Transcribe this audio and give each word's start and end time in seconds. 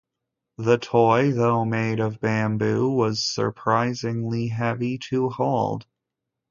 The 0.57 0.79
toy, 0.79 1.31
though 1.31 1.63
made 1.63 1.99
of 1.99 2.19
bamboo, 2.19 2.89
was 2.89 3.23
surprisingly 3.23 4.47
heavy 4.47 4.97
to 5.11 5.29
hold. 5.29 5.85